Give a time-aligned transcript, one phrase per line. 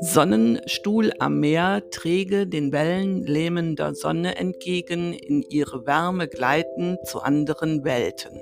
[0.00, 7.82] Sonnenstuhl am Meer, träge den Wellen lähmender Sonne entgegen, in ihre Wärme gleiten zu anderen
[7.82, 8.40] Welten.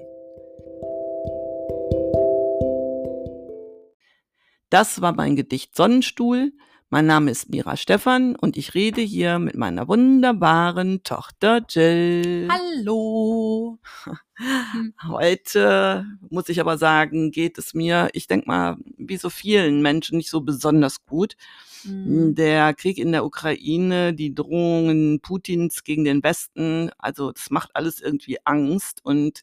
[4.69, 6.53] Das war mein Gedicht Sonnenstuhl.
[6.89, 12.49] Mein Name ist Mira Stephan und ich rede hier mit meiner wunderbaren Tochter Jill.
[12.49, 13.81] Hallo.
[15.09, 20.17] Heute muss ich aber sagen, geht es mir, ich denke mal, wie so vielen Menschen
[20.17, 21.35] nicht so besonders gut.
[21.83, 22.37] Mhm.
[22.37, 28.01] Der Krieg in der Ukraine, die Drohungen Putins gegen den Westen, also das macht alles
[28.01, 29.43] irgendwie Angst und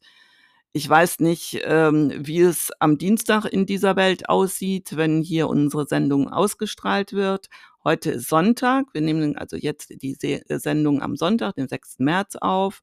[0.74, 5.86] ich weiß nicht, ähm, wie es am Dienstag in dieser Welt aussieht, wenn hier unsere
[5.86, 7.48] Sendung ausgestrahlt wird.
[7.84, 8.88] Heute ist Sonntag.
[8.92, 12.00] Wir nehmen also jetzt die äh, Sendung am Sonntag, den 6.
[12.00, 12.82] März auf.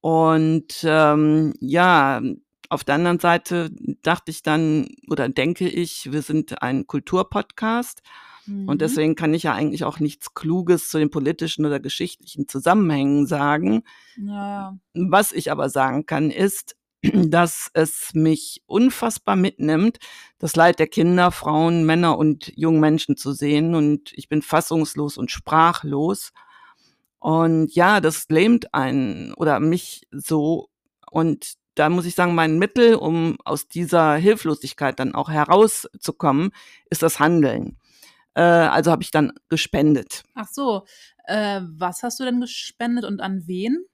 [0.00, 2.22] Und ähm, ja,
[2.68, 3.70] auf der anderen Seite
[4.02, 8.00] dachte ich dann oder denke ich, wir sind ein Kulturpodcast.
[8.46, 8.78] Und mhm.
[8.78, 13.82] deswegen kann ich ja eigentlich auch nichts Kluges zu den politischen oder geschichtlichen Zusammenhängen sagen.
[14.16, 14.78] Ja.
[14.94, 19.98] Was ich aber sagen kann, ist, dass es mich unfassbar mitnimmt,
[20.38, 23.74] das Leid der Kinder, Frauen, Männer und jungen Menschen zu sehen.
[23.74, 26.32] Und ich bin fassungslos und sprachlos.
[27.18, 30.70] Und ja, das lähmt einen oder mich so.
[31.10, 36.50] Und da muss ich sagen, mein Mittel, um aus dieser Hilflosigkeit dann auch herauszukommen,
[36.90, 37.78] ist das Handeln.
[38.34, 40.24] Äh, also habe ich dann gespendet.
[40.34, 40.84] Ach so,
[41.24, 43.84] äh, was hast du denn gespendet und an wen?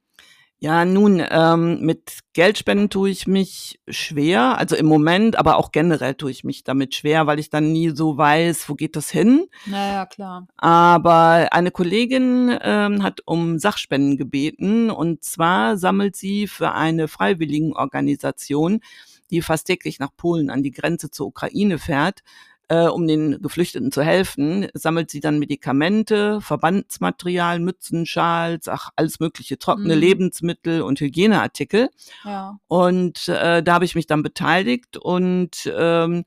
[0.65, 6.15] Ja, nun, ähm, mit Geldspenden tue ich mich schwer, also im Moment, aber auch generell
[6.15, 9.45] tue ich mich damit schwer, weil ich dann nie so weiß, wo geht das hin.
[9.67, 10.47] Naja, klar.
[10.57, 18.79] Aber eine Kollegin ähm, hat um Sachspenden gebeten und zwar sammelt sie für eine Freiwilligenorganisation,
[19.29, 22.23] die fast täglich nach Polen an die Grenze zur Ukraine fährt,
[22.67, 29.19] äh, um den Geflüchteten zu helfen, sammelt sie dann Medikamente, Verbandsmaterial, Mützen, Schals, ach, alles
[29.19, 30.01] mögliche, trockene mhm.
[30.01, 31.89] Lebensmittel und Hygieneartikel.
[32.23, 32.57] Ja.
[32.67, 36.25] Und äh, da habe ich mich dann beteiligt und ähm,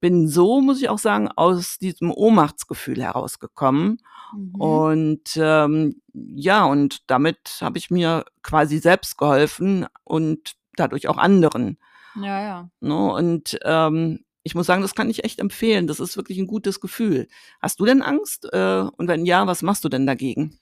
[0.00, 3.98] bin so, muss ich auch sagen, aus diesem Ohnmachtsgefühl herausgekommen.
[4.34, 4.54] Mhm.
[4.54, 11.78] Und ähm, ja, und damit habe ich mir quasi selbst geholfen und dadurch auch anderen.
[12.16, 12.70] Ja, ja.
[12.80, 15.88] No, ne, und ähm, ich muss sagen, das kann ich echt empfehlen.
[15.88, 17.26] Das ist wirklich ein gutes Gefühl.
[17.60, 18.48] Hast du denn Angst?
[18.52, 20.56] Äh, und wenn ja, was machst du denn dagegen?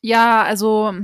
[0.00, 0.94] Ja, also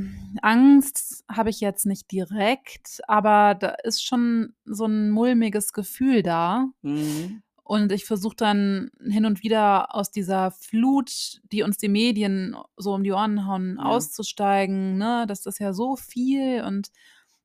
[0.41, 6.69] Angst habe ich jetzt nicht direkt, aber da ist schon so ein mulmiges Gefühl da.
[6.81, 7.43] Mhm.
[7.63, 12.95] Und ich versuche dann hin und wieder aus dieser Flut, die uns die Medien so
[12.95, 13.85] um die Ohren hauen, ja.
[13.85, 14.97] auszusteigen.
[14.97, 15.27] Ne?
[15.29, 16.89] Das ist ja so viel und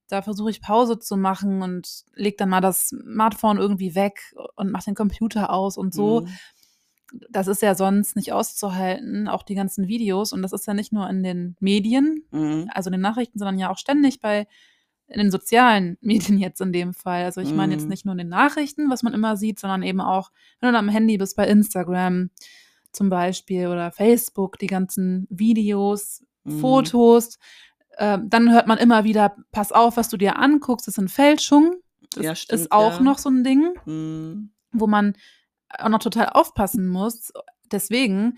[0.07, 4.71] da versuche ich Pause zu machen und leg dann mal das Smartphone irgendwie weg und
[4.71, 6.21] mach den Computer aus und so.
[6.21, 6.27] Mhm.
[7.29, 10.33] Das ist ja sonst nicht auszuhalten, auch die ganzen Videos.
[10.33, 12.69] Und das ist ja nicht nur in den Medien, mhm.
[12.73, 14.47] also in den Nachrichten, sondern ja auch ständig bei
[15.07, 17.23] in den sozialen Medien jetzt in dem Fall.
[17.23, 17.89] Also ich meine jetzt mhm.
[17.89, 20.89] nicht nur in den Nachrichten, was man immer sieht, sondern eben auch, wenn du am
[20.89, 22.29] Handy bist, bei Instagram
[22.91, 26.59] zum Beispiel oder Facebook, die ganzen Videos, mhm.
[26.59, 27.37] Fotos
[27.97, 31.73] äh, dann hört man immer wieder, pass auf, was du dir anguckst, das sind Fälschungen.
[32.11, 33.01] Das ja, stimmt, ist auch ja.
[33.01, 34.51] noch so ein Ding, mhm.
[34.71, 35.13] wo man
[35.77, 37.31] auch noch total aufpassen muss.
[37.71, 38.37] Deswegen,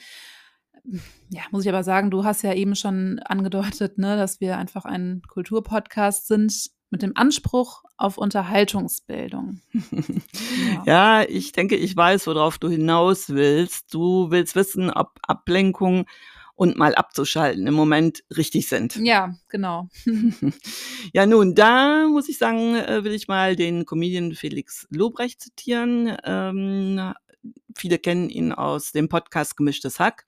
[1.29, 4.85] ja, muss ich aber sagen, du hast ja eben schon angedeutet, ne, dass wir einfach
[4.85, 9.61] ein Kulturpodcast sind mit dem Anspruch auf Unterhaltungsbildung.
[10.85, 11.21] ja.
[11.21, 13.93] ja, ich denke, ich weiß, worauf du hinaus willst.
[13.93, 16.05] Du willst wissen, ob Ablenkung
[16.59, 18.97] und mal abzuschalten im Moment richtig sind.
[18.97, 19.87] Ja, genau.
[21.13, 26.17] ja, nun, da muss ich sagen, äh, will ich mal den Comedian Felix Lobrecht zitieren.
[26.25, 27.13] Ähm,
[27.77, 30.25] viele kennen ihn aus dem Podcast Gemischtes Hack,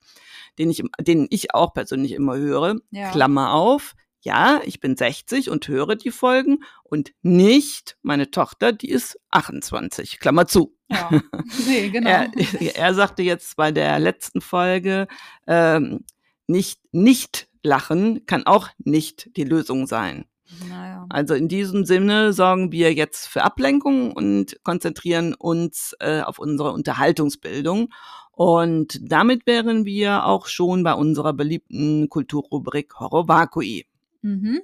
[0.58, 2.76] den ich, den ich auch persönlich immer höre.
[2.92, 3.10] Ja.
[3.10, 3.92] Klammer auf.
[4.22, 10.18] Ja, ich bin 60 und höre die Folgen und nicht meine Tochter, die ist 28.
[10.18, 10.74] Klammer zu.
[10.88, 11.10] Ja,
[11.66, 12.08] nee, genau.
[12.08, 12.30] er,
[12.74, 15.08] er sagte jetzt bei der letzten Folge,
[15.46, 16.04] ähm,
[16.46, 20.26] nicht nicht lachen kann auch nicht die Lösung sein.
[20.68, 21.06] Naja.
[21.08, 26.72] Also in diesem Sinne sorgen wir jetzt für Ablenkung und konzentrieren uns äh, auf unsere
[26.72, 27.88] Unterhaltungsbildung.
[28.32, 33.86] Und damit wären wir auch schon bei unserer beliebten Kulturrubrik Horovakui.
[34.22, 34.60] Mhm.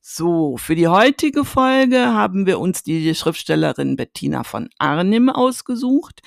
[0.00, 6.22] So, für die heutige Folge haben wir uns die Schriftstellerin Bettina von Arnim ausgesucht.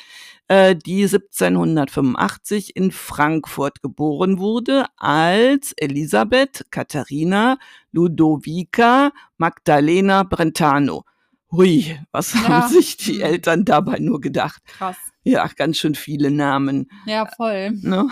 [0.48, 7.58] Äh, die 1785 in Frankfurt geboren wurde als Elisabeth Katharina
[7.92, 11.04] Ludovica Magdalena Brentano.
[11.52, 12.48] Hui, was ja.
[12.48, 14.62] haben sich die Eltern dabei nur gedacht?
[14.66, 14.98] Krass.
[15.24, 16.92] Ja, ganz schön viele Namen.
[17.08, 17.72] Ja, voll.
[17.72, 18.08] Ne?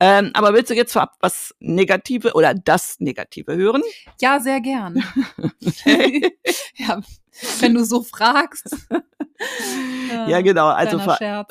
[0.00, 3.82] Ähm, aber willst du jetzt vorab was Negative oder das Negative hören?
[4.20, 5.02] Ja, sehr gern.
[6.76, 7.00] ja,
[7.60, 8.76] wenn du so fragst.
[10.28, 10.68] ja, genau.
[10.68, 11.46] Also, vor, ja,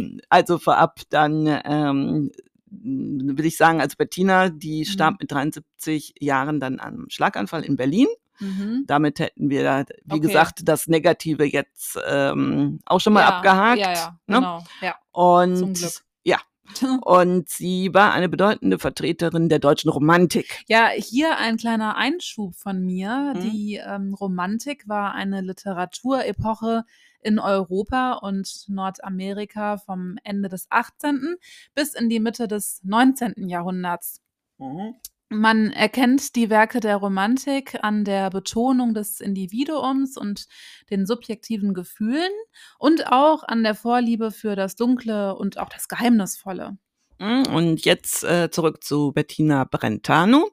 [0.28, 2.30] also vorab dann ähm,
[2.70, 5.18] will ich sagen, also Bettina, die starb mhm.
[5.20, 8.08] mit 73 Jahren dann am Schlaganfall in Berlin.
[8.40, 8.84] Mhm.
[8.86, 10.20] Damit hätten wir, wie okay.
[10.20, 13.80] gesagt, das Negative jetzt ähm, auch schon mal ja, abgehakt.
[13.80, 14.36] Ja, ja, ne?
[14.36, 14.64] genau.
[14.80, 14.94] Ja.
[15.12, 15.80] Und
[16.24, 16.38] ja.
[17.02, 20.64] Und sie war eine bedeutende Vertreterin der deutschen Romantik.
[20.66, 23.34] Ja, hier ein kleiner Einschub von mir.
[23.34, 23.40] Mhm.
[23.40, 26.84] Die ähm, Romantik war eine Literaturepoche
[27.20, 31.36] in Europa und Nordamerika vom Ende des 18.
[31.74, 33.48] bis in die Mitte des 19.
[33.48, 34.20] Jahrhunderts.
[34.58, 34.94] Mhm.
[35.30, 40.46] Man erkennt die Werke der Romantik an der Betonung des Individuums und
[40.90, 42.30] den subjektiven Gefühlen
[42.78, 46.78] und auch an der Vorliebe für das Dunkle und auch das Geheimnisvolle.
[47.18, 50.50] Mhm, und jetzt äh, zurück zu Bettina Brentano.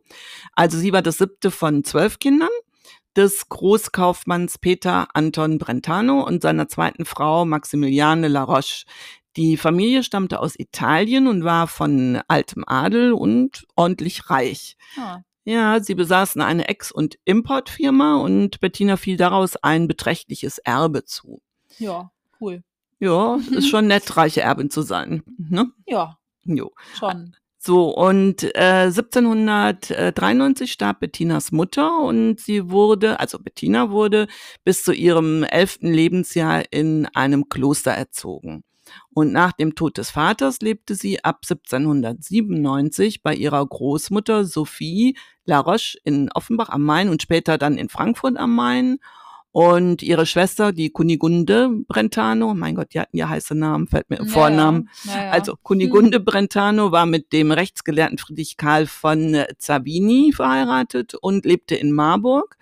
[0.54, 2.50] Also sie war das siebte von zwölf Kindern
[3.16, 8.86] des Großkaufmanns Peter Anton Brentano und seiner zweiten Frau Maximiliane Laroche.
[9.38, 14.78] Die Familie stammte aus Italien und war von altem Adel und ordentlich reich.
[14.98, 15.22] Ah.
[15.44, 21.42] Ja, sie besaßen eine Ex- und Importfirma und Bettina fiel daraus ein beträchtliches Erbe zu.
[21.78, 22.12] Ja,
[22.42, 22.64] cool.
[23.00, 25.22] Ja, ist schon nett, reiche Erbin zu sein.
[25.38, 25.72] Ne?
[25.86, 26.18] Ja.
[26.46, 26.72] Jo.
[26.98, 27.36] Schon.
[27.58, 34.28] So, und äh, 1793 starb Bettinas Mutter und sie wurde, also Bettina wurde
[34.64, 38.64] bis zu ihrem elften Lebensjahr in einem Kloster erzogen.
[39.14, 45.98] Und nach dem Tod des Vaters lebte sie ab 1797 bei ihrer Großmutter Sophie Laroche
[46.04, 48.98] in Offenbach am Main und später dann in Frankfurt am Main.
[49.52, 54.18] Und ihre Schwester, die Kunigunde Brentano, mein Gott, die hatten ja heiße Namen, fällt mir
[54.18, 54.90] im naja, Vornamen.
[55.06, 55.32] Naja.
[55.32, 56.26] Also Kunigunde hm.
[56.26, 62.58] Brentano war mit dem rechtsgelehrten Friedrich Karl von Zabini verheiratet und lebte in Marburg.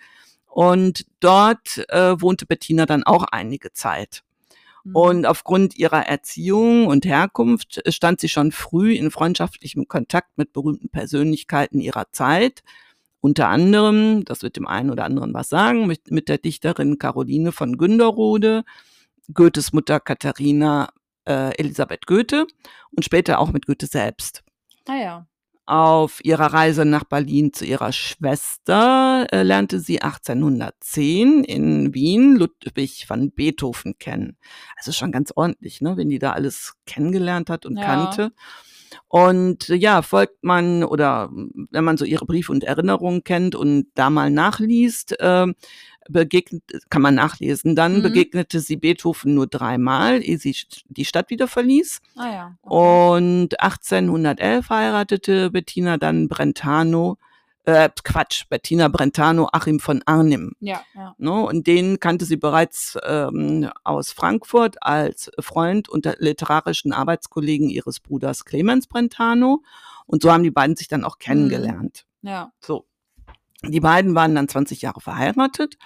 [0.46, 4.22] Und dort äh, wohnte Bettina dann auch einige Zeit.
[4.84, 4.96] Mhm.
[4.96, 10.88] Und aufgrund ihrer Erziehung und Herkunft stand sie schon früh in freundschaftlichem Kontakt mit berühmten
[10.90, 12.62] Persönlichkeiten ihrer Zeit.
[13.20, 17.52] Unter anderem, das wird dem einen oder anderen was sagen, mit, mit der Dichterin Caroline
[17.52, 18.64] von Günderrode,
[19.32, 20.90] Goethes Mutter Katharina
[21.26, 22.46] äh, Elisabeth Goethe
[22.94, 24.44] und später auch mit Goethe selbst.
[24.86, 25.26] Ah ja.
[25.66, 33.06] Auf ihrer Reise nach Berlin zu ihrer Schwester äh, lernte sie 1810 in Wien Ludwig
[33.08, 34.36] van Beethoven kennen.
[34.76, 37.84] Also schon ganz ordentlich, ne, wenn die da alles kennengelernt hat und ja.
[37.84, 38.32] kannte.
[39.08, 41.30] Und ja, folgt man oder
[41.70, 45.46] wenn man so ihre Briefe und Erinnerungen kennt und da mal nachliest, äh,
[46.08, 47.76] begegnet, kann man nachlesen.
[47.76, 48.02] Dann mhm.
[48.02, 50.54] begegnete sie Beethoven nur dreimal, ehe sie
[50.88, 52.00] die Stadt wieder verließ.
[52.16, 53.16] Ah ja, okay.
[53.16, 57.18] Und 1811 heiratete Bettina dann Brentano,
[57.64, 60.52] äh, Quatsch, Bettina Brentano Achim von Arnim.
[60.60, 61.14] Ja, ja.
[61.18, 68.00] Ne, und den kannte sie bereits ähm, aus Frankfurt als Freund und literarischen Arbeitskollegen ihres
[68.00, 69.62] Bruders Clemens Brentano.
[70.06, 72.04] Und so haben die beiden sich dann auch kennengelernt.
[72.22, 72.28] Mhm.
[72.28, 72.52] Ja.
[72.60, 72.86] So.
[73.66, 75.78] Die beiden waren dann 20 Jahre verheiratet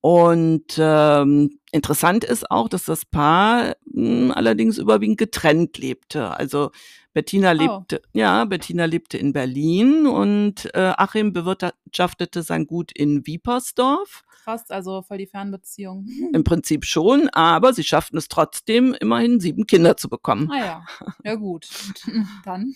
[0.00, 6.30] und ähm, interessant ist auch, dass das Paar mh, hm, allerdings überwiegend getrennt lebte.
[6.30, 6.70] Also
[7.16, 7.54] Bettina oh.
[7.54, 14.22] lebte, ja, Bettina lebte in Berlin und äh, Achim bewirtschaftete sein Gut in Wiepersdorf.
[14.44, 16.06] Krass, also voll die Fernbeziehung.
[16.34, 20.50] Im Prinzip schon, aber sie schafften es trotzdem, immerhin sieben Kinder zu bekommen.
[20.52, 20.86] Ah ja,
[21.24, 21.66] ja gut.
[22.44, 22.74] Dann.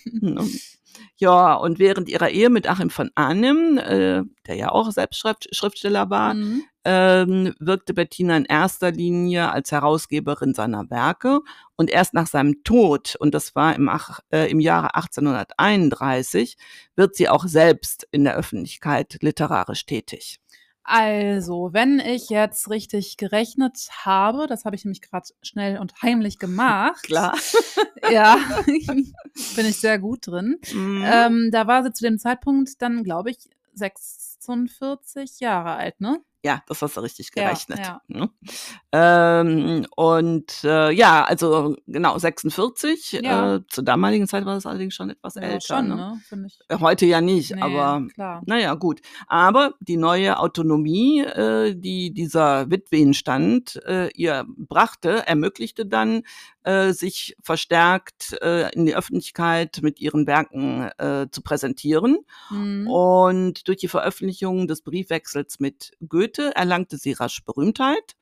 [1.18, 6.09] Ja, und während ihrer Ehe mit Achim von Arnim, äh, der ja auch selbst Schriftsteller
[6.09, 6.62] war, mhm.
[6.85, 11.41] Ähm, wirkte Bettina in erster Linie als Herausgeberin seiner Werke.
[11.77, 13.91] Und erst nach seinem Tod, und das war im,
[14.33, 16.57] äh, im Jahre 1831,
[16.97, 20.41] wird sie auch selbst in der Öffentlichkeit literarisch tätig.
[20.83, 26.39] Also, wenn ich jetzt richtig gerechnet habe, das habe ich nämlich gerade schnell und heimlich
[26.39, 27.05] gemacht.
[27.05, 27.37] Klar.
[28.11, 30.59] ja, bin ich sehr gut drin.
[30.73, 31.05] Mhm.
[31.07, 33.39] Ähm, da war sie zu dem Zeitpunkt dann, glaube ich,
[34.40, 36.23] 46 Jahre alt, ne?
[36.42, 37.80] Ja, das hast du richtig gerechnet.
[37.80, 38.16] Ja, ja.
[38.16, 38.30] Ne?
[38.92, 43.20] Ähm, und äh, ja, also genau, 46.
[43.23, 43.56] Ja.
[43.56, 45.61] Äh, zur damaligen Zeit war das allerdings schon etwas älter.
[45.61, 46.18] Schon, ne?
[46.30, 46.49] ne?
[46.68, 48.42] Äh, heute ja nicht, nee, aber klar.
[48.47, 49.00] naja, gut.
[49.26, 56.23] Aber die neue Autonomie, äh, die dieser Witwenstand äh, ihr brachte, ermöglichte dann,
[56.62, 60.90] äh, sich verstärkt in die Öffentlichkeit mit ihren Werken
[61.30, 62.18] zu präsentieren.
[62.50, 62.88] Mhm.
[62.88, 68.17] Und durch die Veröffentlichung des Briefwechsels mit Goethe erlangte sie rasch Berühmtheit,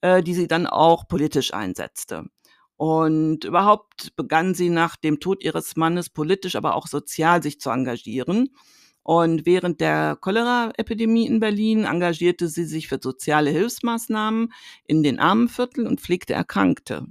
[0.00, 2.24] äh, die sie dann auch politisch einsetzte.
[2.76, 7.70] Und überhaupt begann sie nach dem Tod ihres Mannes politisch, aber auch sozial sich zu
[7.70, 8.50] engagieren.
[9.02, 14.52] Und während der Cholera-Epidemie in Berlin engagierte sie sich für soziale Hilfsmaßnahmen
[14.84, 17.06] in den Armenvierteln und pflegte Erkrankte.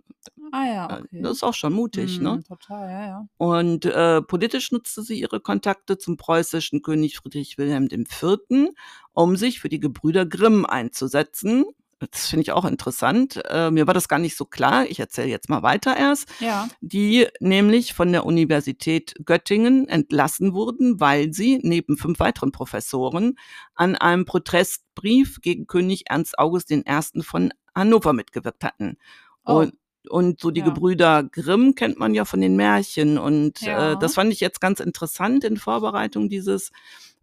[0.52, 1.22] Ah ja, Äh, okay.
[1.22, 2.44] Das ist auch schon mutig, Mhm, ne?
[2.48, 3.28] Total, ja, ja.
[3.38, 8.70] Und äh, politisch nutzte sie ihre Kontakte zum preußischen König Friedrich Wilhelm IV.,
[9.14, 11.66] um sich für die Gebrüder Grimm einzusetzen.
[12.12, 13.42] Das finde ich auch interessant.
[13.50, 14.86] Äh, mir war das gar nicht so klar.
[14.86, 16.28] Ich erzähle jetzt mal weiter erst.
[16.42, 16.68] Ja.
[16.82, 23.38] Die nämlich von der Universität Göttingen entlassen wurden, weil sie neben fünf weiteren Professoren
[23.76, 26.84] an einem Protestbrief gegen König Ernst August I.
[27.22, 28.98] von Hannover mitgewirkt hatten.
[29.46, 29.60] Oh.
[29.60, 29.74] Und
[30.10, 30.66] und so die Ja.
[30.66, 33.18] Gebrüder Grimm kennt man ja von den Märchen.
[33.18, 33.94] Und Ja.
[33.94, 36.72] äh, das fand ich jetzt ganz interessant in Vorbereitung dieses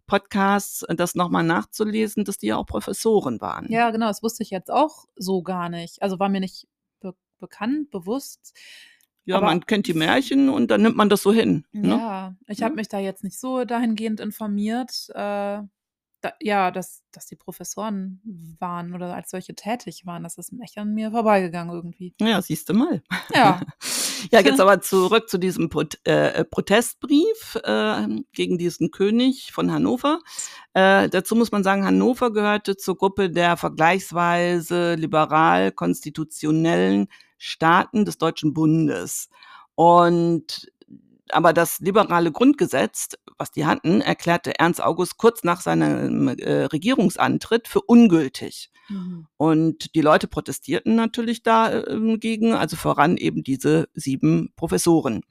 [0.07, 3.67] Podcasts, äh, das nochmal nachzulesen, dass die ja auch Professoren waren.
[3.71, 6.01] Ja, genau, das wusste ich jetzt auch so gar nicht.
[6.01, 6.67] Also war mir nicht
[6.99, 8.53] be bekannt, bewusst.
[9.25, 11.65] Ja, aber- man kennt die Märchen und dann nimmt man das so hin.
[11.71, 11.89] Ne?
[11.89, 12.75] Ja, ich habe Ja.
[12.75, 15.09] mich da jetzt nicht so dahingehend informiert.
[15.15, 15.61] Äh,
[16.23, 18.21] da, ja, dass, dass die Professoren
[18.59, 20.23] waren oder als solche tätig waren.
[20.23, 22.15] Das ist echt an mir vorbeigegangen irgendwie.
[22.19, 23.03] Ja, siehst du mal.
[23.33, 23.59] Ja.
[24.31, 30.19] Ja, jetzt aber zurück zu diesem Prot äh, Protestbrief äh, gegen diesen König von Hannover.
[30.73, 38.53] Äh, dazu muss man sagen, Hannover gehörte zur Gruppe der vergleichsweise liberal-konstitutionellen Staaten des Deutschen
[38.53, 39.27] Bundes.
[39.75, 40.71] Und
[41.29, 47.67] aber das liberale Grundgesetz, was die hatten, erklärte Ernst August kurz nach seinem äh, Regierungsantritt
[47.67, 48.69] für ungültig.
[48.89, 49.27] Mhm.
[49.37, 55.21] Und die Leute protestierten natürlich dagegen, also voran eben diese sieben Professoren.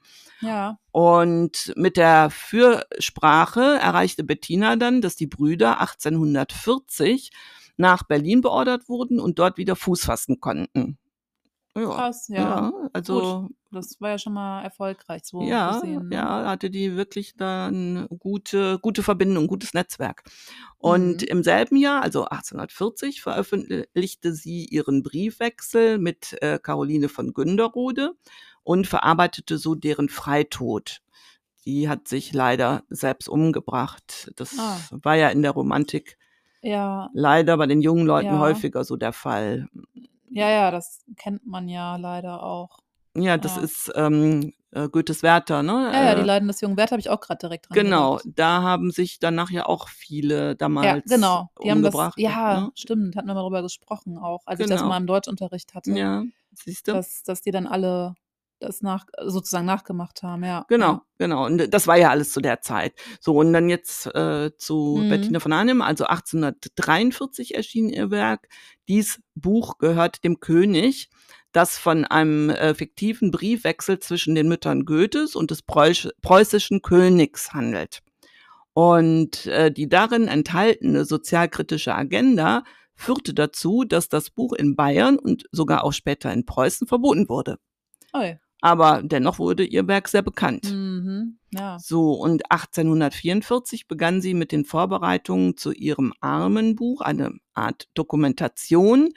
[0.41, 0.77] Ja.
[0.91, 7.31] Und mit der Fürsprache erreichte Bettina dann, dass die Brüder 1840
[7.77, 10.97] nach Berlin beordert wurden und dort wieder Fuß fassen konnten.
[11.75, 12.37] Ja, Krass, ja.
[12.37, 16.09] ja also Das war ja schon mal erfolgreich so ja, gesehen.
[16.09, 16.15] Ne?
[16.15, 20.23] ja, hatte die wirklich dann gute, gute Verbindung, gutes Netzwerk.
[20.77, 21.27] Und Mhm.
[21.27, 28.13] im selben Jahr, also 1840, veröffentlichte sie ihren Briefwechsel mit äh, Caroline von Günderrode
[28.63, 30.99] und verarbeitete so deren Freitod.
[31.65, 34.31] Die hat sich leider selbst umgebracht.
[34.35, 34.79] Das Ah.
[34.91, 36.17] war ja in der Romantik
[36.61, 38.39] Ja, leider bei den jungen Leuten Ja.
[38.39, 39.67] häufiger so der Fall.
[40.29, 42.82] ja, ja, das kennt man ja leider auch.
[43.15, 43.61] Ja, das Ja.
[43.61, 45.91] ist ähm, äh, Goethes Werther, ne?
[45.93, 48.17] Ja, ja, Äh, die Leiden des jungen Wert habe ich auch gerade direkt dran Genau,
[48.17, 48.33] gedacht.
[48.35, 51.49] da haben sich danach ja auch viele damals Ja, genau.
[51.63, 52.17] Die haben das, umgebracht.
[52.19, 52.71] ja, ne?
[52.75, 54.89] stimmt, hatten wir mal darüber gesprochen auch, als ich das Genau.
[54.89, 56.93] mal im Deutschunterricht hatte, Ja, siehst du?
[56.93, 58.15] dass, dass die dann alle
[58.59, 60.65] das nach, sozusagen nachgemacht haben, ja.
[60.69, 61.45] Genau, genau.
[61.45, 62.93] Und das war ja alles zu der Zeit.
[63.19, 65.09] So, und dann jetzt äh, zu Mhm.
[65.09, 68.47] Bettina von Arnim, also 1843 erschien ihr Werk.
[68.87, 71.09] Dies Buch gehört dem König,
[71.53, 77.53] das von einem äh, fiktiven Briefwechsel zwischen den Müttern Goethes und des Preuß preußischen Königs
[77.53, 78.01] handelt.
[78.73, 82.63] Und äh, die darin enthaltene sozialkritische Agenda
[82.95, 87.57] führte dazu, dass das Buch in Bayern und sogar auch später in Preußen verboten wurde.
[88.13, 88.19] Ja.
[88.19, 88.39] Oi.
[88.61, 90.71] Aber dennoch wurde ihr Werk sehr bekannt.
[90.71, 91.37] Mhm.
[91.51, 91.77] Ja.
[91.79, 99.09] So, und 1844 begann sie mit den Vorbereitungen zu ihrem Armenbuch, eine Art Dokumentation,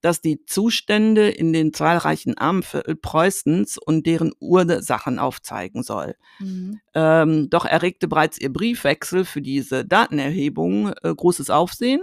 [0.00, 6.16] das die Zustände in den zahlreichen Armenviertel Preußens und deren Ursachen aufzeigen soll.
[6.38, 6.80] Mhm.
[6.94, 12.00] Ähm, doch erregte bereits ihr Briefwechsel für diese Datenerhebung äh, großes Aufsehen,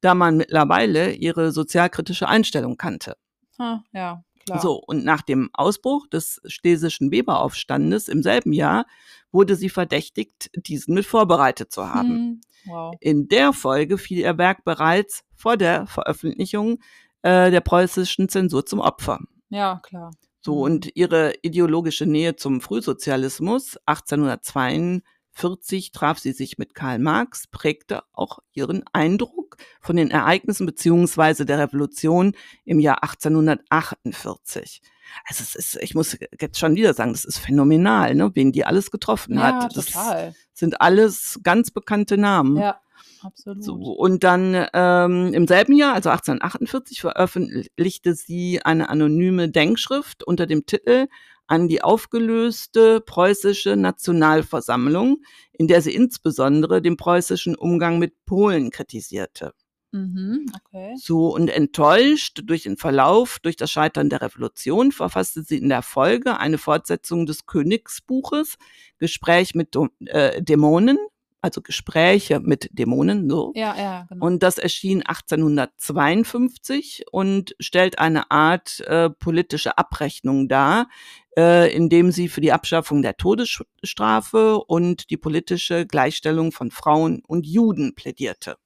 [0.00, 3.16] da man mittlerweile ihre sozialkritische Einstellung kannte.
[3.58, 4.60] Ha, ja, klar.
[4.60, 8.86] So, und nach dem Ausbruch des Stesischen Weberaufstandes im selben Jahr
[9.32, 12.08] wurde sie verdächtigt, diesen mit vorbereitet zu haben.
[12.08, 12.40] Hm.
[12.66, 12.94] Wow.
[13.00, 16.80] In der Folge fiel ihr Werk bereits vor der Veröffentlichung
[17.22, 19.20] äh, der preußischen Zensur zum Opfer.
[19.50, 20.12] Ja, klar.
[20.40, 20.60] So, Mhm.
[20.62, 28.38] und ihre ideologische Nähe zum Frühsozialismus 1842 traf sie sich mit Karl Marx, prägte auch
[28.52, 32.34] ihren Eindruck von den Ereignissen beziehungsweise der Revolution
[32.64, 34.82] im Jahr 1848.
[35.26, 38.64] Also es ist, ich muss jetzt schon wieder sagen, das ist phänomenal, ne, wen die
[38.64, 39.76] alles getroffen Ja, hat.
[39.76, 40.34] Das total.
[40.52, 42.56] sind alles ganz bekannte Namen.
[42.58, 42.80] Ja,
[43.22, 43.64] absolut.
[43.64, 50.46] So, und dann ähm, im selben Jahr, also 1848, veröffentlichte sie eine anonyme Denkschrift unter
[50.46, 51.08] dem Titel
[51.46, 55.22] an die aufgelöste preußische Nationalversammlung,
[55.52, 59.54] in der sie insbesondere den preußischen Umgang mit Polen kritisierte.
[59.90, 60.94] Mhm, okay.
[60.98, 65.82] So und enttäuscht durch den Verlauf, durch das Scheitern der Revolution, verfasste sie in der
[65.82, 68.58] Folge eine Fortsetzung des Königsbuches
[68.98, 69.74] Gespräch mit
[70.06, 70.98] äh, Dämonen,
[71.40, 73.52] also Gespräche mit Dämonen, so.
[73.54, 74.26] Ja, ja, genau.
[74.26, 80.88] Und das erschien 1852 und stellt eine Art äh, politische Abrechnung dar,
[81.36, 87.46] äh, indem sie für die Abschaffung der Todesstrafe und die politische Gleichstellung von Frauen und
[87.46, 88.56] Juden plädierte.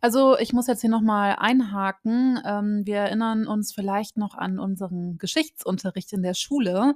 [0.00, 2.40] Also ich muss jetzt hier nochmal einhaken.
[2.44, 6.94] Ähm, wir erinnern uns vielleicht noch an unseren Geschichtsunterricht in der Schule.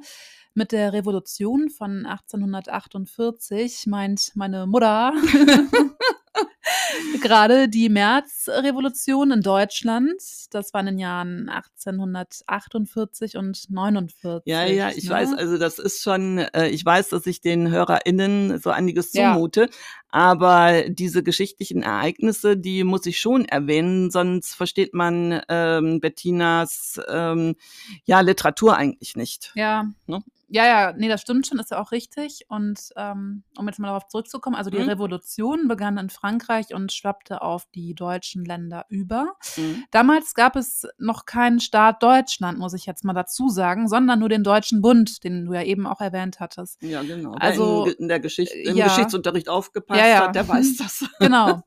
[0.55, 5.13] Mit der Revolution von 1848 meint meine Mutter
[7.23, 10.21] gerade die Märzrevolution in Deutschland.
[10.51, 14.43] Das war in den Jahren 1848 und 49.
[14.47, 15.11] Ja, ja, ich ne?
[15.11, 19.63] weiß, also das ist schon, äh, ich weiß, dass ich den HörerInnen so einiges zumute,
[19.63, 19.69] ja.
[20.09, 27.57] aber diese geschichtlichen Ereignisse, die muss ich schon erwähnen, sonst versteht man ähm, Bettinas ähm,
[28.05, 29.53] ja, Literatur eigentlich nicht.
[29.55, 29.87] Ja.
[30.07, 30.23] Ne?
[30.49, 32.47] Ja, ja, nee, das stimmt schon, ist ja auch richtig.
[32.49, 34.89] Und ähm, um jetzt mal darauf zurückzukommen, also die mhm.
[34.89, 39.35] Revolution begann in Frankreich und schwappte auf die deutschen Länder über.
[39.57, 39.85] Mhm.
[39.91, 44.29] Damals gab es noch keinen Staat Deutschland, muss ich jetzt mal dazu sagen, sondern nur
[44.29, 46.83] den Deutschen Bund, den du ja eben auch erwähnt hattest.
[46.83, 47.35] Ja, genau.
[47.39, 48.87] Also in, in der Geschichte, im ja.
[48.87, 50.27] Geschichtsunterricht aufgepasst ja, ja.
[50.27, 51.05] hat, der weiß das.
[51.19, 51.63] Genau.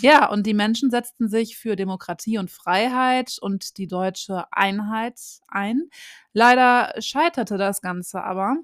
[0.00, 5.18] Ja, und die Menschen setzten sich für Demokratie und Freiheit und die deutsche Einheit
[5.48, 5.88] ein.
[6.32, 8.56] Leider scheiterte das Ganze aber.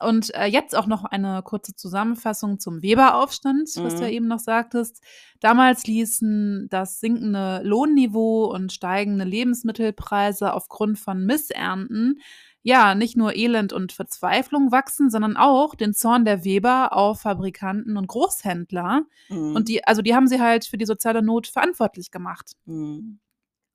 [0.00, 3.98] Und äh, jetzt auch noch eine kurze Zusammenfassung zum Weberaufstand, was mhm.
[3.98, 5.00] du ja eben noch sagtest.
[5.40, 12.20] Damals ließen das sinkende Lohnniveau und steigende Lebensmittelpreise aufgrund von Missernten
[12.66, 17.98] ja, nicht nur Elend und Verzweiflung wachsen, sondern auch den Zorn der Weber auf Fabrikanten
[17.98, 19.02] und Großhändler.
[19.28, 19.54] Mhm.
[19.54, 22.52] Und die, also die haben sie halt für die soziale Not verantwortlich gemacht.
[22.64, 23.20] Mhm.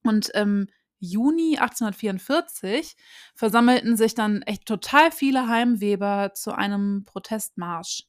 [0.04, 0.68] Und im
[0.98, 2.96] Juni 1844
[3.36, 8.08] versammelten sich dann echt total viele Heimweber zu einem Protestmarsch.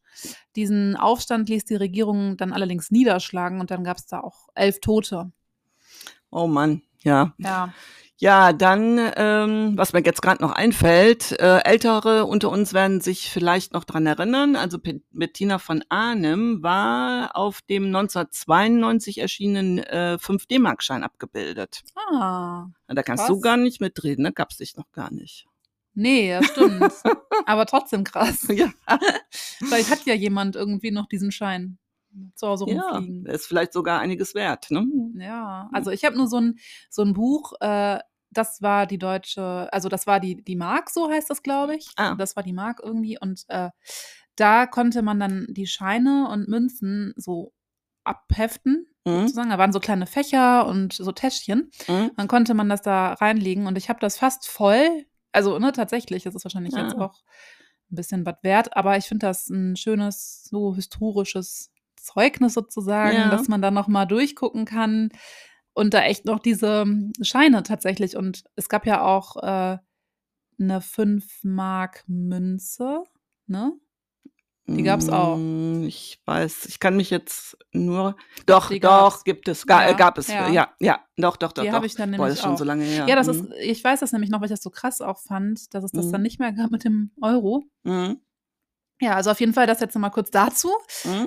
[0.56, 4.80] Diesen Aufstand ließ die Regierung dann allerdings niederschlagen und dann gab es da auch elf
[4.80, 5.30] Tote.
[6.30, 7.34] Oh Mann, ja.
[7.36, 7.74] Ja.
[8.22, 13.30] Ja, dann, ähm, was mir jetzt gerade noch einfällt, äh, Ältere unter uns werden sich
[13.30, 14.56] vielleicht noch dran erinnern.
[14.56, 14.76] Also
[15.10, 21.80] Bettina von Arnim war auf dem 1992 erschienenen äh, 5D-Markschein abgebildet.
[21.96, 22.66] Ah.
[22.88, 23.34] Da kannst krass.
[23.34, 24.32] du gar nicht mitreden, ne?
[24.34, 25.46] Gab's dich noch gar nicht.
[25.94, 26.92] Nee, das stimmt.
[27.46, 28.46] Aber trotzdem krass.
[28.50, 28.68] Ja.
[29.30, 31.78] Vielleicht hat ja jemand irgendwie noch diesen Schein
[32.34, 33.24] zu Hause rumfliegen.
[33.26, 34.84] Ja, ist vielleicht sogar einiges wert, ne?
[35.14, 39.68] Ja, also ich habe nur so ein, so ein Buch, äh, das war die deutsche,
[39.72, 41.90] also das war die, die Mark, so heißt das, glaube ich.
[41.96, 42.14] Ah.
[42.14, 43.18] Das war die Mark irgendwie.
[43.18, 43.70] Und äh,
[44.36, 47.52] da konnte man dann die Scheine und Münzen so
[48.04, 49.22] abheften, mhm.
[49.22, 49.50] sozusagen.
[49.50, 51.70] Da waren so kleine Fächer und so Täschchen.
[51.88, 52.12] Mhm.
[52.16, 55.06] Dann konnte man das da reinlegen und ich habe das fast voll.
[55.32, 56.84] Also, ne, tatsächlich, das ist wahrscheinlich ja.
[56.84, 57.06] jetzt ah.
[57.06, 57.22] auch
[57.90, 63.30] ein bisschen was wert, aber ich finde das ein schönes, so historisches Zeugnis sozusagen, ja.
[63.30, 65.10] dass man da nochmal durchgucken kann
[65.74, 68.16] und da echt noch diese hm, Scheine tatsächlich.
[68.16, 69.78] Und es gab ja auch äh,
[70.58, 73.04] eine 5-Mark-Münze,
[73.46, 73.72] ne?
[74.76, 75.36] Die gab es auch.
[75.36, 78.14] Mm, ich weiß, ich kann mich jetzt nur.
[78.46, 79.66] Doch, doch, gibt es.
[79.66, 80.28] Ga, ja, gab es.
[80.28, 80.48] Ja.
[80.48, 81.64] ja, ja, doch, doch, doch.
[81.64, 82.58] Die habe ich dann nämlich Boah, das ist schon auch.
[82.58, 83.06] so lange her.
[83.08, 83.32] Ja, das mhm.
[83.32, 85.90] ist, ich weiß das nämlich noch, weil ich das so krass auch fand, dass es
[85.90, 86.12] das mhm.
[86.12, 87.64] dann nicht mehr gab mit dem Euro.
[87.82, 88.20] Mhm.
[89.00, 90.70] Ja, also auf jeden Fall das jetzt nochmal kurz dazu.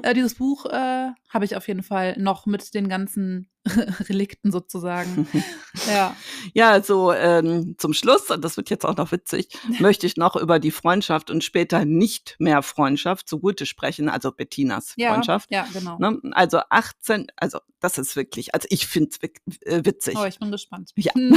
[0.04, 3.50] Äh, dieses Buch äh, habe ich auf jeden Fall noch mit den ganzen
[4.10, 5.28] Relikten sozusagen.
[5.88, 6.16] ja.
[6.54, 9.50] Ja, also ähm, zum Schluss, und das wird jetzt auch noch witzig,
[9.80, 14.94] möchte ich noch über die Freundschaft und später nicht mehr Freundschaft zugute sprechen, also Bettinas
[14.98, 15.50] ja, Freundschaft.
[15.52, 15.98] Ja, genau.
[15.98, 16.20] Ne?
[16.32, 20.18] Also 18, also das ist wirklich, also ich finde es äh, witzig.
[20.18, 20.92] Oh, ich bin gespannt.
[20.96, 21.14] Ja.
[21.14, 21.34] Hm.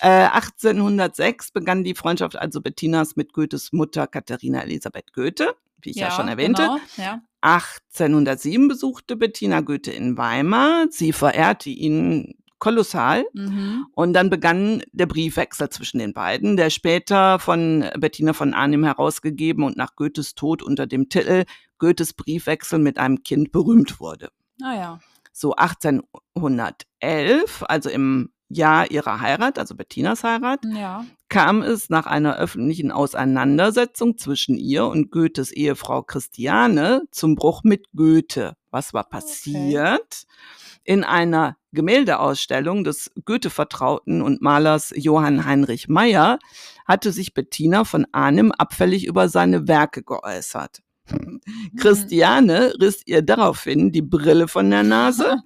[0.00, 5.96] äh, 1806 begann die Freundschaft also Bettinas mit Goethes Mutter Katharina Elisabeth Goethe wie ich
[5.96, 6.62] ja, ja schon erwähnte.
[6.62, 7.22] Genau, ja.
[7.40, 10.86] 1807 besuchte Bettina Goethe in Weimar.
[10.90, 13.24] Sie verehrte ihn kolossal.
[13.32, 13.86] Mhm.
[13.94, 19.64] Und dann begann der Briefwechsel zwischen den beiden, der später von Bettina von Arnim herausgegeben
[19.64, 21.44] und nach Goethes Tod unter dem Titel
[21.78, 24.30] Goethes Briefwechsel mit einem Kind berühmt wurde.
[24.62, 24.98] Ah ja.
[25.32, 31.04] So 1811, also im Jahr ihrer Heirat, also Bettinas Heirat, ja.
[31.28, 37.86] Kam es nach einer öffentlichen Auseinandersetzung zwischen ihr und Goethes Ehefrau Christiane zum Bruch mit
[37.94, 38.54] Goethe.
[38.70, 40.00] Was war passiert?
[40.00, 40.82] Okay.
[40.84, 46.38] In einer Gemäldeausstellung des Goethe-Vertrauten und Malers Johann Heinrich Meyer
[46.86, 50.80] hatte sich Bettina von Arnim abfällig über seine Werke geäußert.
[51.10, 51.40] Mhm.
[51.78, 55.38] Christiane riss ihr daraufhin die Brille von der Nase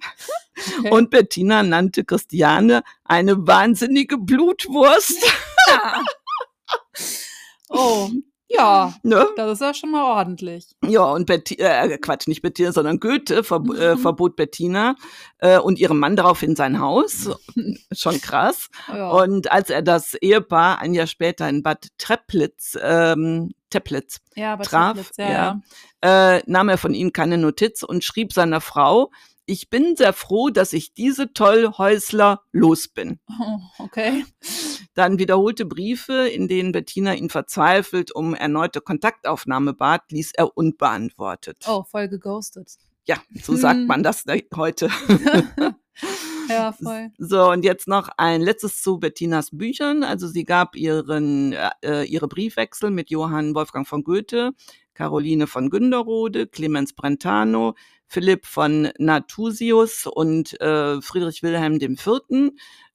[0.77, 0.89] okay.
[0.91, 5.23] und Bettina nannte Christiane eine wahnsinnige Blutwurst.
[7.69, 8.09] oh.
[8.55, 9.27] Ja, ne?
[9.35, 10.67] das ist ja schon mal ordentlich.
[10.85, 14.95] Ja, und Bettina, äh, Quatsch, nicht Bettina, sondern Goethe verb äh, verbot Bettina
[15.39, 17.31] äh, und ihrem Mann daraufhin sein Haus.
[17.91, 18.69] schon krass.
[18.89, 19.09] Ja.
[19.09, 24.97] Und als er das Ehepaar ein Jahr später in Bad Treplitz, ähm, Teplitz ja, traf,
[24.97, 25.59] Teplitz, ja,
[26.01, 26.35] ja.
[26.35, 29.09] Äh, nahm er von ihnen keine Notiz und schrieb seiner Frau,
[29.45, 33.19] ich bin sehr froh, dass ich diese Tollhäusler los bin.
[33.39, 34.25] Oh, okay.
[34.93, 41.65] Dann wiederholte Briefe, in denen Bettina ihn verzweifelt um erneute Kontaktaufnahme bat, ließ er unbeantwortet.
[41.67, 42.77] Oh, voll geghostet.
[43.05, 43.87] Ja, so sagt hm.
[43.87, 44.23] man das
[44.55, 44.89] heute.
[46.49, 47.11] ja, voll.
[47.17, 50.03] So, und jetzt noch ein letztes zu Bettinas Büchern.
[50.03, 54.51] Also sie gab ihren, äh, ihre Briefwechsel mit Johann Wolfgang von Goethe,
[54.93, 57.75] Caroline von Günderode, Clemens Brentano,
[58.07, 62.53] Philipp von Natusius und äh, Friedrich Wilhelm IV.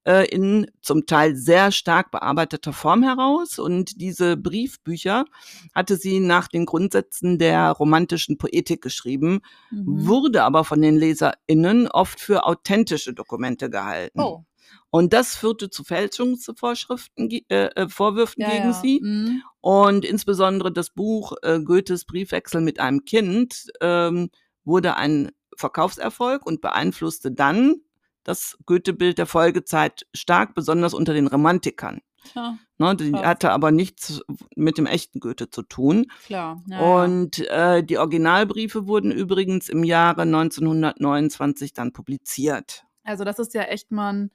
[0.08, 3.58] Äh, in zum Teil sehr stark bearbeiteter Form heraus.
[3.58, 5.26] Und diese Briefbücher
[5.74, 10.06] hatte sie nach den Grundsätzen der romantischen Poetik geschrieben, mhm.
[10.06, 14.20] wurde aber von den LeserInnen oft für authentische Dokumente gehalten.
[14.20, 14.44] Oh.
[14.90, 18.72] Und das führte zu Fälschungsvorschriften, äh, äh, Vorwürfen ja, gegen ja.
[18.72, 19.00] sie.
[19.02, 19.42] Mhm.
[19.60, 24.30] Und insbesondere das Buch äh, Goethes Briefwechsel mit einem Kind ähm,
[24.64, 27.76] wurde ein Verkaufserfolg und beeinflusste dann
[28.22, 32.00] das Goethe-Bild der Folgezeit stark, besonders unter den Romantikern.
[32.34, 34.20] Ja, ne, die hatte aber nichts
[34.54, 36.06] mit dem echten Goethe zu tun.
[36.26, 36.62] Klar.
[36.66, 42.84] Ja, und äh, die Originalbriefe wurden übrigens im Jahre 1929 dann publiziert.
[43.08, 44.30] Also das ist ja echt mal ein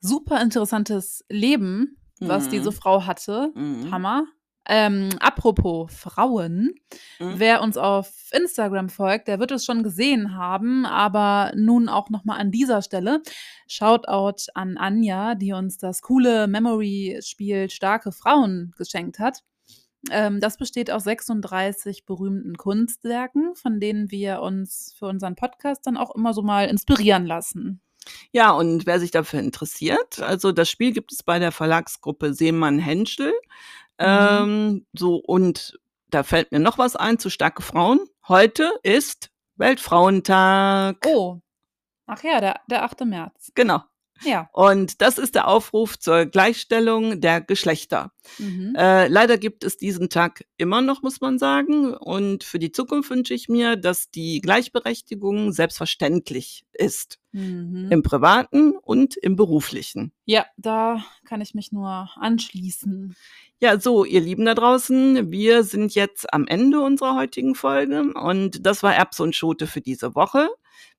[0.00, 2.50] super interessantes Leben, was mhm.
[2.50, 3.52] diese Frau hatte.
[3.54, 3.90] Mhm.
[3.90, 4.24] Hammer.
[4.68, 6.74] Ähm, apropos Frauen,
[7.18, 7.32] mhm.
[7.38, 12.38] wer uns auf Instagram folgt, der wird es schon gesehen haben, aber nun auch nochmal
[12.38, 13.22] an dieser Stelle.
[13.66, 19.42] Shoutout an Anja, die uns das coole Memory-Spiel Starke Frauen geschenkt hat.
[20.10, 25.96] Ähm, das besteht aus 36 berühmten Kunstwerken, von denen wir uns für unseren Podcast dann
[25.96, 27.82] auch immer so mal inspirieren lassen.
[28.32, 32.78] Ja, und wer sich dafür interessiert, also das Spiel gibt es bei der Verlagsgruppe Seemann
[32.78, 33.32] Henschel.
[33.98, 34.06] Mhm.
[34.06, 38.00] Ähm, so, und da fällt mir noch was ein zu starke Frauen.
[38.26, 41.06] Heute ist Weltfrauentag.
[41.06, 41.40] Oh.
[42.06, 43.04] Ach ja, der, der 8.
[43.04, 43.52] März.
[43.54, 43.82] Genau.
[44.24, 44.48] Ja.
[44.52, 48.12] Und das ist der Aufruf zur Gleichstellung der Geschlechter.
[48.38, 48.74] Mhm.
[48.76, 51.94] Äh, leider gibt es diesen Tag immer noch, muss man sagen.
[51.94, 57.18] Und für die Zukunft wünsche ich mir, dass die Gleichberechtigung selbstverständlich ist.
[57.32, 57.88] Mhm.
[57.90, 60.12] Im privaten und im beruflichen.
[60.24, 63.14] Ja, da kann ich mich nur anschließen.
[63.60, 68.64] Ja, so, ihr Lieben da draußen, wir sind jetzt am Ende unserer heutigen Folge und
[68.64, 70.48] das war Erbse und Schote für diese Woche.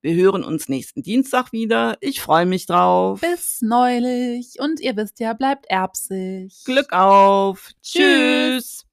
[0.01, 1.97] Wir hören uns nächsten Dienstag wieder.
[2.01, 3.21] Ich freue mich drauf.
[3.21, 6.53] Bis neulich und ihr wisst ja, bleibt erbsig.
[6.65, 7.71] Glück auf.
[7.81, 8.83] Tschüss.
[8.83, 8.90] Tschüss.